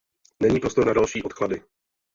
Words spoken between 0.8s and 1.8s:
na další odklady.